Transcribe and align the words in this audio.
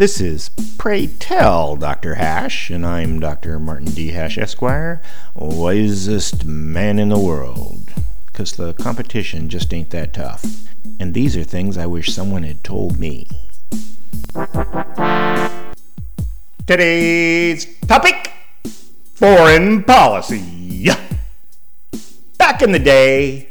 This 0.00 0.18
is 0.18 0.48
Pray 0.78 1.08
Tell 1.08 1.76
Dr. 1.76 2.14
Hash, 2.14 2.70
and 2.70 2.86
I'm 2.86 3.20
Dr. 3.20 3.58
Martin 3.58 3.90
D. 3.90 4.12
Hash, 4.12 4.38
Esquire, 4.38 5.02
wisest 5.34 6.46
man 6.46 6.98
in 6.98 7.10
the 7.10 7.18
world. 7.18 7.92
Because 8.24 8.52
the 8.52 8.72
competition 8.72 9.50
just 9.50 9.74
ain't 9.74 9.90
that 9.90 10.14
tough. 10.14 10.42
And 10.98 11.12
these 11.12 11.36
are 11.36 11.44
things 11.44 11.76
I 11.76 11.84
wish 11.84 12.14
someone 12.14 12.44
had 12.44 12.64
told 12.64 12.98
me. 12.98 13.28
Today's 16.66 17.66
topic 17.86 18.32
foreign 19.12 19.84
policy. 19.84 20.88
Back 22.38 22.62
in 22.62 22.72
the 22.72 22.78
day, 22.78 23.50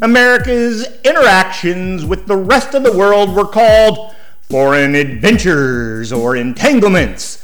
America's 0.00 0.88
interactions 1.04 2.06
with 2.06 2.24
the 2.24 2.38
rest 2.38 2.72
of 2.72 2.84
the 2.84 2.96
world 2.96 3.36
were 3.36 3.46
called 3.46 4.14
foreign 4.50 4.96
adventures 4.96 6.12
or 6.12 6.34
entanglements, 6.34 7.40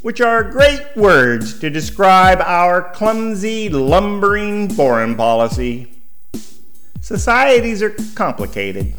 which 0.00 0.18
are 0.18 0.42
great 0.42 0.80
words 0.96 1.60
to 1.60 1.68
describe 1.68 2.40
our 2.40 2.90
clumsy, 2.92 3.68
lumbering 3.68 4.70
foreign 4.70 5.14
policy. 5.14 5.92
Societies 7.02 7.82
are 7.82 7.94
complicated. 8.14 8.94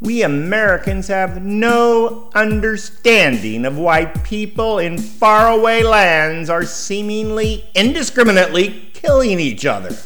We 0.00 0.22
Americans 0.22 1.06
have 1.06 1.44
no 1.44 2.28
understanding 2.34 3.64
of 3.64 3.78
why 3.78 4.06
people 4.06 4.80
in 4.80 4.98
faraway 4.98 5.84
lands 5.84 6.50
are 6.50 6.64
seemingly 6.64 7.66
indiscriminately 7.76 8.90
killing 8.94 9.38
each 9.38 9.64
other 9.64 9.96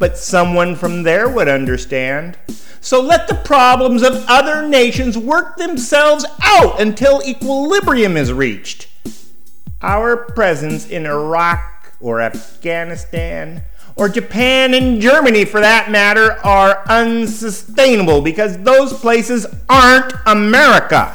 but 0.00 0.18
someone 0.18 0.74
from 0.74 1.04
there 1.04 1.28
would 1.28 1.46
understand. 1.46 2.36
So 2.80 3.00
let 3.00 3.28
the 3.28 3.34
problems 3.34 4.02
of 4.02 4.24
other 4.26 4.66
nations 4.66 5.16
work 5.16 5.58
themselves 5.58 6.24
out 6.42 6.80
until 6.80 7.22
equilibrium 7.22 8.16
is 8.16 8.32
reached. 8.32 8.88
Our 9.82 10.16
presence 10.16 10.88
in 10.88 11.04
Iraq 11.04 11.92
or 12.00 12.22
Afghanistan 12.22 13.62
or 13.94 14.08
Japan 14.08 14.72
and 14.72 15.02
Germany 15.02 15.44
for 15.44 15.60
that 15.60 15.90
matter 15.90 16.32
are 16.42 16.82
unsustainable 16.88 18.22
because 18.22 18.56
those 18.62 18.94
places 18.94 19.46
aren't 19.68 20.14
America. 20.24 21.14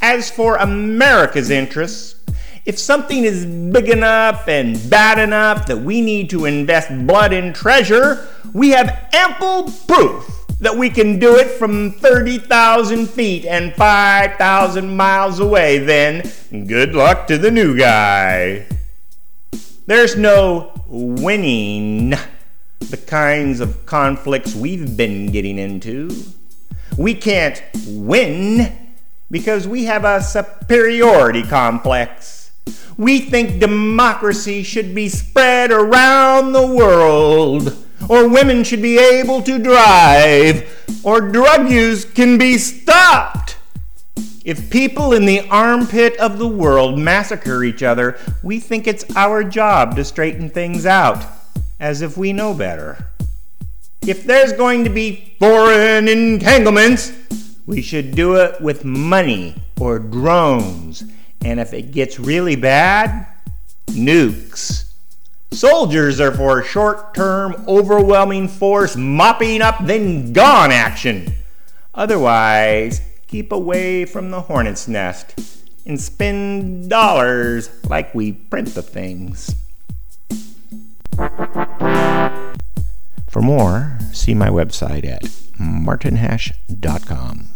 As 0.00 0.32
for 0.32 0.56
America's 0.56 1.50
interests, 1.50 2.16
if 2.64 2.78
something 2.78 3.24
is 3.24 3.44
big 3.44 3.88
enough 3.88 4.46
and 4.48 4.78
bad 4.88 5.18
enough 5.18 5.66
that 5.66 5.78
we 5.78 6.00
need 6.00 6.30
to 6.30 6.44
invest 6.44 6.90
blood 7.06 7.32
and 7.32 7.54
treasure, 7.54 8.28
we 8.52 8.70
have 8.70 9.08
ample 9.12 9.72
proof 9.88 10.28
that 10.60 10.76
we 10.76 10.88
can 10.88 11.18
do 11.18 11.36
it 11.36 11.50
from 11.50 11.90
30,000 11.90 13.08
feet 13.08 13.44
and 13.44 13.74
5,000 13.74 14.96
miles 14.96 15.40
away. 15.40 15.78
Then, 15.78 16.22
good 16.66 16.94
luck 16.94 17.26
to 17.26 17.36
the 17.36 17.50
new 17.50 17.76
guy. 17.76 18.66
There's 19.86 20.16
no 20.16 20.72
winning 20.86 22.10
the 22.78 22.96
kinds 22.96 23.58
of 23.58 23.84
conflicts 23.86 24.54
we've 24.54 24.96
been 24.96 25.32
getting 25.32 25.58
into. 25.58 26.10
We 26.96 27.14
can't 27.14 27.60
win 27.86 28.72
because 29.32 29.66
we 29.66 29.84
have 29.86 30.04
a 30.04 30.22
superiority 30.22 31.42
complex. 31.42 32.41
We 32.96 33.20
think 33.20 33.58
democracy 33.58 34.62
should 34.62 34.94
be 34.94 35.08
spread 35.08 35.72
around 35.72 36.52
the 36.52 36.66
world, 36.66 37.84
or 38.08 38.28
women 38.28 38.64
should 38.64 38.82
be 38.82 38.98
able 38.98 39.42
to 39.42 39.58
drive, 39.58 41.00
or 41.02 41.20
drug 41.20 41.70
use 41.70 42.04
can 42.04 42.38
be 42.38 42.58
stopped. 42.58 43.56
If 44.44 44.70
people 44.70 45.12
in 45.12 45.24
the 45.24 45.48
armpit 45.48 46.16
of 46.18 46.38
the 46.38 46.48
world 46.48 46.98
massacre 46.98 47.64
each 47.64 47.82
other, 47.82 48.18
we 48.42 48.60
think 48.60 48.86
it's 48.86 49.04
our 49.16 49.42
job 49.42 49.96
to 49.96 50.04
straighten 50.04 50.50
things 50.50 50.84
out, 50.84 51.24
as 51.80 52.02
if 52.02 52.16
we 52.16 52.32
know 52.32 52.52
better. 52.52 53.06
If 54.06 54.24
there's 54.24 54.52
going 54.52 54.84
to 54.84 54.90
be 54.90 55.36
foreign 55.38 56.08
entanglements, 56.08 57.12
we 57.66 57.80
should 57.80 58.14
do 58.14 58.34
it 58.34 58.60
with 58.60 58.84
money 58.84 59.54
or 59.80 59.98
drones 59.98 61.04
and 61.44 61.60
if 61.60 61.72
it 61.72 61.92
gets 61.92 62.18
really 62.18 62.56
bad, 62.56 63.26
nukes. 63.88 64.92
Soldiers 65.52 66.18
are 66.18 66.32
for 66.32 66.62
short 66.62 67.14
term, 67.14 67.64
overwhelming 67.68 68.48
force, 68.48 68.96
mopping 68.96 69.60
up, 69.60 69.76
then 69.84 70.32
gone 70.32 70.72
action. 70.72 71.34
Otherwise, 71.94 73.02
keep 73.26 73.52
away 73.52 74.06
from 74.06 74.30
the 74.30 74.42
hornet's 74.42 74.88
nest 74.88 75.34
and 75.84 76.00
spend 76.00 76.88
dollars 76.88 77.68
like 77.84 78.14
we 78.14 78.32
print 78.32 78.74
the 78.74 78.82
things. 78.82 79.54
For 83.28 83.42
more, 83.42 83.98
see 84.12 84.34
my 84.34 84.48
website 84.48 85.04
at 85.04 85.22
martinhash.com. 85.58 87.51